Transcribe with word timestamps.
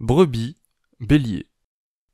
Brebis, 0.00 0.56
bélier. 0.98 1.50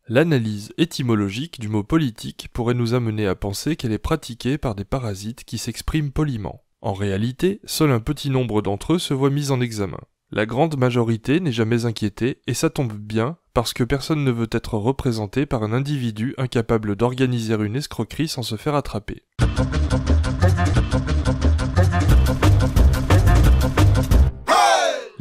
L'analyse 0.08 0.72
étymologique 0.76 1.60
du 1.60 1.68
mot 1.68 1.84
politique 1.84 2.48
pourrait 2.52 2.74
nous 2.74 2.94
amener 2.94 3.28
à 3.28 3.36
penser 3.36 3.76
qu'elle 3.76 3.92
est 3.92 3.98
pratiquée 3.98 4.58
par 4.58 4.74
des 4.74 4.84
parasites 4.84 5.44
qui 5.44 5.56
s'expriment 5.56 6.10
poliment. 6.10 6.64
En 6.80 6.94
réalité, 6.94 7.60
seul 7.64 7.92
un 7.92 8.00
petit 8.00 8.28
nombre 8.28 8.60
d'entre 8.60 8.94
eux 8.94 8.98
se 8.98 9.14
voit 9.14 9.30
mis 9.30 9.52
en 9.52 9.60
examen. 9.60 10.00
La 10.32 10.46
grande 10.46 10.76
majorité 10.76 11.38
n'est 11.38 11.52
jamais 11.52 11.84
inquiétée, 11.84 12.40
et 12.48 12.54
ça 12.54 12.70
tombe 12.70 12.92
bien, 12.92 13.36
parce 13.54 13.72
que 13.72 13.84
personne 13.84 14.24
ne 14.24 14.32
veut 14.32 14.50
être 14.50 14.74
représenté 14.74 15.46
par 15.46 15.62
un 15.62 15.72
individu 15.72 16.34
incapable 16.38 16.96
d'organiser 16.96 17.54
une 17.54 17.76
escroquerie 17.76 18.26
sans 18.26 18.42
se 18.42 18.56
faire 18.56 18.74
attraper. 18.74 19.22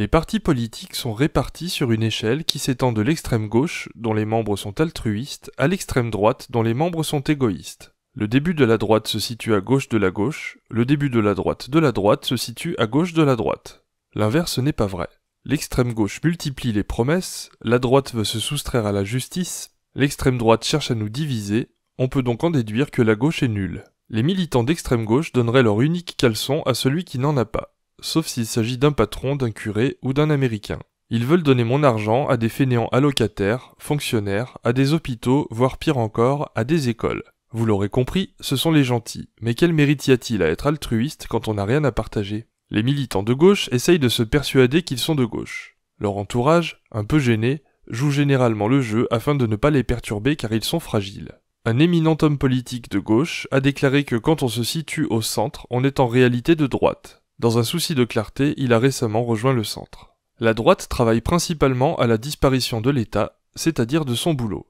Les 0.05 0.09
partis 0.09 0.39
politiques 0.39 0.93
sont 0.93 1.15
répartis 1.15 1.67
sur 1.67 1.91
une 1.91 2.03
échelle 2.03 2.45
qui 2.45 2.59
s'étend 2.59 2.91
de 2.91 3.01
l'extrême 3.01 3.47
gauche, 3.47 3.89
dont 3.95 4.13
les 4.13 4.25
membres 4.25 4.55
sont 4.55 4.79
altruistes, 4.79 5.51
à 5.57 5.67
l'extrême 5.67 6.11
droite, 6.11 6.51
dont 6.51 6.61
les 6.61 6.75
membres 6.75 7.01
sont 7.01 7.21
égoïstes. 7.21 7.95
Le 8.13 8.27
début 8.27 8.53
de 8.53 8.65
la 8.65 8.77
droite 8.77 9.07
se 9.07 9.17
situe 9.17 9.55
à 9.55 9.61
gauche 9.61 9.89
de 9.89 9.97
la 9.97 10.11
gauche, 10.11 10.59
le 10.69 10.85
début 10.85 11.09
de 11.09 11.19
la 11.19 11.33
droite 11.33 11.71
de 11.71 11.79
la 11.79 11.91
droite 11.91 12.23
se 12.23 12.37
situe 12.37 12.75
à 12.77 12.85
gauche 12.85 13.13
de 13.13 13.23
la 13.23 13.35
droite. 13.35 13.83
L'inverse 14.13 14.59
n'est 14.59 14.73
pas 14.73 14.85
vrai. 14.85 15.07
L'extrême 15.43 15.91
gauche 15.91 16.21
multiplie 16.23 16.71
les 16.71 16.83
promesses, 16.83 17.49
la 17.63 17.79
droite 17.79 18.13
veut 18.13 18.25
se 18.25 18.39
soustraire 18.39 18.85
à 18.85 18.91
la 18.91 19.03
justice, 19.03 19.71
l'extrême 19.95 20.37
droite 20.37 20.65
cherche 20.65 20.91
à 20.91 20.95
nous 20.95 21.09
diviser, 21.09 21.69
on 21.97 22.09
peut 22.09 22.21
donc 22.21 22.43
en 22.43 22.51
déduire 22.51 22.91
que 22.91 23.01
la 23.01 23.15
gauche 23.15 23.41
est 23.41 23.47
nulle. 23.47 23.83
Les 24.09 24.21
militants 24.21 24.63
d'extrême 24.63 25.03
gauche 25.03 25.31
donneraient 25.31 25.63
leur 25.63 25.81
unique 25.81 26.13
caleçon 26.15 26.61
à 26.67 26.75
celui 26.75 27.05
qui 27.05 27.17
n'en 27.17 27.37
a 27.37 27.45
pas 27.45 27.74
sauf 28.05 28.27
s'il 28.27 28.45
s'agit 28.45 28.77
d'un 28.77 28.91
patron, 28.91 29.35
d'un 29.35 29.51
curé 29.51 29.97
ou 30.01 30.13
d'un 30.13 30.29
américain. 30.29 30.79
Ils 31.09 31.25
veulent 31.25 31.43
donner 31.43 31.63
mon 31.63 31.83
argent 31.83 32.27
à 32.27 32.37
des 32.37 32.49
fainéants 32.49 32.89
allocataires, 32.91 33.73
fonctionnaires, 33.77 34.57
à 34.63 34.73
des 34.73 34.93
hôpitaux, 34.93 35.47
voire 35.51 35.77
pire 35.77 35.97
encore, 35.97 36.51
à 36.55 36.63
des 36.63 36.89
écoles. 36.89 37.23
Vous 37.51 37.65
l'aurez 37.65 37.89
compris, 37.89 38.33
ce 38.39 38.55
sont 38.55 38.71
les 38.71 38.83
gentils. 38.83 39.29
Mais 39.41 39.53
quel 39.53 39.73
mérite 39.73 40.07
y 40.07 40.11
a-t-il 40.11 40.43
à 40.43 40.47
être 40.47 40.67
altruiste 40.67 41.27
quand 41.29 41.47
on 41.47 41.55
n'a 41.55 41.65
rien 41.65 41.83
à 41.83 41.91
partager? 41.91 42.47
Les 42.69 42.83
militants 42.83 43.23
de 43.23 43.33
gauche 43.33 43.69
essayent 43.71 43.99
de 43.99 44.09
se 44.09 44.23
persuader 44.23 44.81
qu'ils 44.81 44.99
sont 44.99 45.15
de 45.15 45.25
gauche. 45.25 45.77
Leur 45.99 46.17
entourage, 46.17 46.81
un 46.91 47.05
peu 47.05 47.19
gêné, 47.19 47.63
joue 47.87 48.11
généralement 48.11 48.67
le 48.67 48.81
jeu 48.81 49.07
afin 49.11 49.35
de 49.35 49.45
ne 49.45 49.55
pas 49.55 49.69
les 49.69 49.83
perturber 49.83 50.35
car 50.35 50.51
ils 50.51 50.63
sont 50.63 50.79
fragiles. 50.79 51.39
Un 51.65 51.79
éminent 51.79 52.17
homme 52.21 52.37
politique 52.37 52.89
de 52.89 52.99
gauche 52.99 53.47
a 53.51 53.61
déclaré 53.61 54.03
que 54.03 54.15
quand 54.15 54.43
on 54.43 54.47
se 54.47 54.63
situe 54.63 55.07
au 55.09 55.21
centre, 55.21 55.65
on 55.69 55.83
est 55.83 55.99
en 55.99 56.07
réalité 56.07 56.55
de 56.55 56.67
droite. 56.67 57.23
Dans 57.37 57.57
un 57.57 57.63
souci 57.63 57.95
de 57.95 58.05
clarté, 58.05 58.53
il 58.55 58.71
a 58.71 58.79
récemment 58.79 59.25
rejoint 59.25 59.51
le 59.51 59.65
centre. 59.65 60.15
La 60.39 60.53
droite 60.53 60.87
travaille 60.89 61.19
principalement 61.19 61.97
à 61.97 62.07
la 62.07 62.17
disparition 62.17 62.79
de 62.79 62.89
l'État, 62.89 63.39
c'est-à-dire 63.55 64.05
de 64.05 64.15
son 64.15 64.33
boulot. 64.33 64.67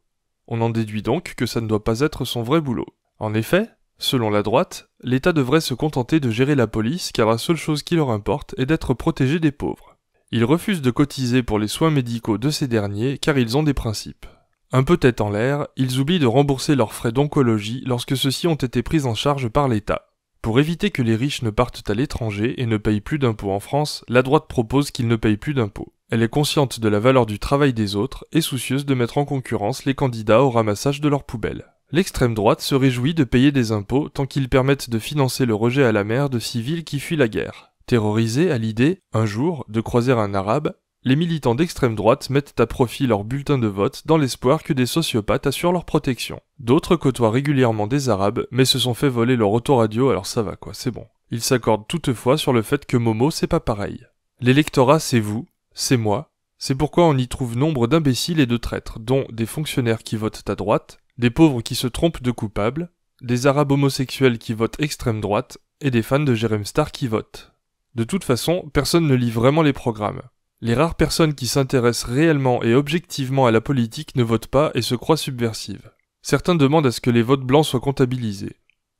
On 0.48 0.62
en 0.62 0.72
déduit 0.72 1.04
donc 1.04 1.36
que 1.36 1.46
ça 1.46 1.62
ne 1.62 1.68
doit 1.68 1.84
pas 1.84 2.00
être 2.00 2.26
son 2.26 2.42
vrai 2.42 2.62
boulot. 2.62 2.88
En 3.20 3.36
effet, 3.36 3.70
selon 4.00 4.32
la 4.32 4.42
droite, 4.42 4.90
l'État 5.02 5.32
devrait 5.32 5.62
se 5.62 5.76
contenter 5.76 6.20
de 6.20 6.32
gérer 6.32 6.56
la 6.56 6.66
police 6.66 7.12
car 7.12 7.30
la 7.30 7.38
seule 7.38 7.56
chose 7.56 7.84
qui 7.84 7.96
leur 7.96 8.10
importe 8.10 8.56
est 8.58 8.66
d'être 8.66 8.96
protégé 8.96 9.40
des 9.40 9.52
pauvres. 9.52 9.98
Ils 10.32 10.44
refusent 10.44 10.82
de 10.82 10.92
cotiser 10.92 11.44
pour 11.44 11.60
les 11.60 11.68
soins 11.68 11.92
médicaux 11.92 12.40
de 12.40 12.50
ces 12.50 12.68
derniers 12.68 13.20
car 13.20 13.38
ils 13.38 13.58
ont 13.58 13.64
des 13.64 13.76
principes. 13.76 14.26
Un 14.72 14.84
peu 14.84 14.98
tête 14.98 15.22
en 15.22 15.30
l'air, 15.30 15.68
ils 15.78 16.00
oublient 16.00 16.20
de 16.20 16.26
rembourser 16.26 16.76
leurs 16.76 16.94
frais 16.94 17.12
d'oncologie 17.12 17.84
lorsque 17.86 18.18
ceux-ci 18.18 18.48
ont 18.48 18.56
été 18.56 18.82
pris 18.82 19.06
en 19.06 19.14
charge 19.14 19.50
par 19.50 19.68
l'État. 19.68 20.05
Pour 20.46 20.60
éviter 20.60 20.92
que 20.92 21.02
les 21.02 21.16
riches 21.16 21.42
ne 21.42 21.50
partent 21.50 21.90
à 21.90 21.96
l'étranger 21.96 22.62
et 22.62 22.68
ne 22.68 22.78
payent 22.78 23.02
plus 23.02 23.18
d'impôts 23.18 23.50
en 23.50 23.60
France, 23.60 24.06
la 24.08 24.22
droite 24.22 24.46
propose 24.48 24.92
qu'ils 24.92 25.08
ne 25.08 25.16
payent 25.16 25.38
plus 25.38 25.56
d'impôts. 25.56 25.92
Elle 26.12 26.22
est 26.22 26.30
consciente 26.30 26.80
de 26.80 26.88
la 26.88 27.00
valeur 27.00 27.26
du 27.26 27.40
travail 27.40 27.74
des 27.74 27.96
autres 27.96 28.28
et 28.32 28.42
soucieuse 28.42 28.86
de 28.86 28.94
mettre 28.94 29.18
en 29.18 29.26
concurrence 29.26 29.86
les 29.86 29.96
candidats 29.96 30.44
au 30.44 30.52
ramassage 30.52 31.02
de 31.02 31.10
leurs 31.10 31.24
poubelles. 31.24 31.66
L'extrême 31.92 32.36
droite 32.36 32.62
se 32.62 32.76
réjouit 32.76 33.16
de 33.16 33.24
payer 33.24 33.52
des 33.52 33.72
impôts 33.72 34.08
tant 34.08 34.28
qu'ils 34.28 34.48
permettent 34.48 34.92
de 34.92 35.00
financer 35.00 35.48
le 35.48 35.56
rejet 35.56 35.84
à 35.84 35.92
la 35.92 36.03
mer 36.03 36.30
de 36.30 36.38
civils 36.38 36.84
qui 36.84 37.00
fuient 37.00 37.16
la 37.16 37.28
guerre. 37.28 37.72
Terrorisés 37.88 38.52
à 38.52 38.59
l'idée, 38.59 39.00
un 39.14 39.25
jour, 39.25 39.66
de 39.68 39.81
croiser 39.81 40.12
un 40.12 40.36
arabe, 40.36 40.75
les 41.06 41.16
militants 41.16 41.54
d'extrême 41.54 41.94
droite 41.94 42.32
mettent 42.32 42.60
à 42.60 42.66
profit 42.66 43.06
leurs 43.06 43.24
bulletins 43.24 43.60
de 43.60 43.68
vote 43.68 44.02
dans 44.08 44.18
l'espoir 44.18 44.64
que 44.64 44.74
des 44.74 44.88
sociopathes 44.88 45.46
assurent 45.46 45.72
leur 45.72 45.86
protection. 45.86 46.42
D'autres 46.58 46.96
côtoient 46.96 47.30
régulièrement 47.30 47.86
des 47.86 48.10
arabes, 48.10 48.48
mais 48.50 48.66
se 48.66 48.80
sont 48.80 48.96
fait 48.96 49.08
voler 49.08 49.36
leur 49.36 49.52
autoradio 49.52 50.10
alors 50.10 50.26
ça 50.26 50.42
va 50.42 50.56
quoi, 50.56 50.74
c'est 50.74 50.90
bon. 50.90 51.06
Ils 51.30 51.42
s'accordent 51.42 51.88
toutefois 51.88 52.40
sur 52.40 52.54
le 52.54 52.64
fait 52.64 52.88
que 52.88 52.98
Momo 52.98 53.30
c'est 53.30 53.46
pas 53.46 53.60
pareil. 53.60 54.08
L'électorat 54.40 55.00
c'est 55.00 55.20
vous, 55.20 55.46
c'est 55.76 55.98
moi, 55.98 56.32
c'est 56.58 56.76
pourquoi 56.76 57.06
on 57.06 57.18
y 57.18 57.28
trouve 57.28 57.56
nombre 57.56 57.86
d'imbéciles 57.86 58.40
et 58.40 58.48
de 58.48 58.58
traîtres, 58.58 59.00
dont 59.00 59.26
des 59.32 59.46
fonctionnaires 59.46 60.02
qui 60.02 60.16
votent 60.16 60.50
à 60.50 60.56
droite, 60.56 60.98
des 61.20 61.30
pauvres 61.30 61.62
qui 61.62 61.76
se 61.76 61.88
trompent 61.88 62.24
de 62.24 62.32
coupables, 62.32 62.90
des 63.22 63.46
arabes 63.46 63.72
homosexuels 63.72 64.40
qui 64.40 64.54
votent 64.54 64.80
extrême 64.80 65.22
droite, 65.22 65.60
et 65.82 65.92
des 65.92 66.02
fans 66.02 66.20
de 66.20 66.34
Jerem 66.34 66.66
Star 66.66 66.92
qui 66.92 67.08
votent. 67.08 67.54
De 67.94 68.04
toute 68.04 68.24
façon, 68.24 68.70
personne 68.74 69.08
ne 69.08 69.14
lit 69.14 69.30
vraiment 69.30 69.62
les 69.62 69.74
programmes. 69.74 70.22
Les 70.62 70.74
rares 70.74 70.96
personnes 70.96 71.34
qui 71.34 71.48
s'intéressent 71.48 72.10
réellement 72.10 72.64
et 72.64 72.74
objectivement 72.74 73.46
à 73.46 73.52
la 73.52 73.60
politique 73.60 74.16
ne 74.16 74.24
votent 74.24 74.48
pas 74.48 74.72
et 74.74 74.82
se 74.82 74.96
croient 74.96 75.18
subversives. 75.18 75.92
Certains 76.22 76.56
demandent 76.56 76.88
à 76.88 76.92
ce 76.92 77.02
que 77.02 77.10
les 77.10 77.22
votes 77.22 77.44
blancs 77.44 77.66
soient 77.66 77.82
comptabilisés. 77.82 78.56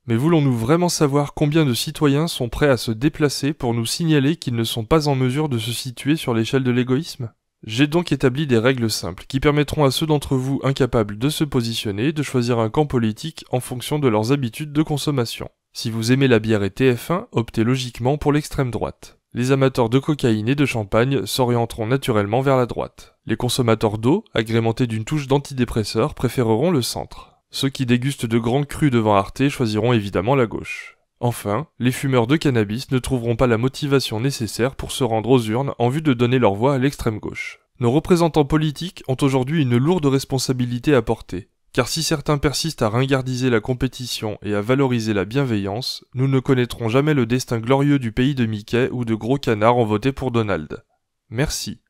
Mais 0.06 0.16
voulons-nous 0.16 0.56
vraiment 0.56 0.90
savoir 0.90 1.34
combien 1.34 1.64
de 1.64 1.74
citoyens 1.74 2.28
sont 2.28 2.50
prêts 2.50 2.68
à 2.68 2.76
se 2.76 2.92
déplacer 2.92 3.54
pour 3.54 3.72
nous 3.72 3.86
signaler 3.86 4.36
qu'ils 4.36 4.54
ne 4.54 4.64
sont 4.64 4.84
pas 4.84 5.08
en 5.08 5.14
mesure 5.14 5.48
de 5.48 5.58
se 5.58 5.72
situer 5.72 6.16
sur 6.16 6.34
l'échelle 6.34 6.62
de 6.62 6.70
l'égoïsme? 6.70 7.32
J'ai 7.64 7.86
donc 7.86 8.12
établi 8.12 8.46
des 8.46 8.58
règles 8.58 8.90
simples 8.90 9.24
qui 9.26 9.40
permettront 9.40 9.84
à 9.84 9.90
ceux 9.90 10.06
d'entre 10.06 10.36
vous 10.36 10.60
incapables 10.62 11.18
de 11.18 11.30
se 11.30 11.42
positionner 11.42 12.12
de 12.12 12.22
choisir 12.22 12.58
un 12.58 12.70
camp 12.70 12.86
politique 12.86 13.44
en 13.50 13.60
fonction 13.60 13.98
de 13.98 14.08
leurs 14.08 14.30
habitudes 14.30 14.72
de 14.72 14.82
consommation. 14.82 15.50
Si 15.72 15.90
vous 15.90 16.12
aimez 16.12 16.28
la 16.28 16.38
bière 16.38 16.62
et 16.62 16.68
TF1, 16.68 17.26
optez 17.32 17.64
logiquement 17.64 18.18
pour 18.18 18.32
l'extrême 18.32 18.70
droite. 18.70 19.18
Les 19.36 19.52
amateurs 19.52 19.90
de 19.90 19.98
cocaïne 19.98 20.48
et 20.48 20.54
de 20.54 20.64
champagne 20.64 21.26
s'orienteront 21.26 21.86
naturellement 21.86 22.40
vers 22.40 22.56
la 22.56 22.64
droite. 22.64 23.16
Les 23.26 23.36
consommateurs 23.36 23.98
d'eau, 23.98 24.24
agrémentés 24.32 24.86
d'une 24.86 25.04
touche 25.04 25.26
d'antidépresseur, 25.26 26.14
préféreront 26.14 26.70
le 26.70 26.80
centre. 26.80 27.36
Ceux 27.50 27.68
qui 27.68 27.84
dégustent 27.84 28.24
de 28.24 28.38
grands 28.38 28.64
crus 28.64 28.90
devant 28.90 29.14
Arte 29.14 29.50
choisiront 29.50 29.92
évidemment 29.92 30.36
la 30.36 30.46
gauche. 30.46 30.96
Enfin, 31.20 31.66
les 31.78 31.92
fumeurs 31.92 32.26
de 32.26 32.36
cannabis 32.36 32.90
ne 32.90 32.98
trouveront 32.98 33.36
pas 33.36 33.46
la 33.46 33.58
motivation 33.58 34.20
nécessaire 34.20 34.74
pour 34.74 34.90
se 34.90 35.04
rendre 35.04 35.28
aux 35.28 35.42
urnes 35.42 35.74
en 35.78 35.90
vue 35.90 36.00
de 36.00 36.14
donner 36.14 36.38
leur 36.38 36.54
voix 36.54 36.72
à 36.72 36.78
l'extrême 36.78 37.18
gauche. 37.18 37.60
Nos 37.78 37.90
représentants 37.90 38.46
politiques 38.46 39.04
ont 39.06 39.18
aujourd'hui 39.20 39.60
une 39.60 39.76
lourde 39.76 40.06
responsabilité 40.06 40.94
à 40.94 41.02
porter. 41.02 41.50
Car 41.76 41.88
si 41.88 42.02
certains 42.02 42.38
persistent 42.38 42.80
à 42.80 42.88
ringardiser 42.88 43.50
la 43.50 43.60
compétition 43.60 44.38
et 44.40 44.54
à 44.54 44.62
valoriser 44.62 45.12
la 45.12 45.26
bienveillance, 45.26 46.06
nous 46.14 46.26
ne 46.26 46.40
connaîtrons 46.40 46.88
jamais 46.88 47.12
le 47.12 47.26
destin 47.26 47.58
glorieux 47.58 47.98
du 47.98 48.12
pays 48.12 48.34
de 48.34 48.46
Mickey 48.46 48.88
où 48.92 49.04
de 49.04 49.14
gros 49.14 49.36
canards 49.36 49.76
ont 49.76 49.84
voté 49.84 50.10
pour 50.10 50.30
Donald. 50.30 50.82
Merci. 51.28 51.82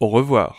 Au 0.00 0.08
revoir. 0.08 0.58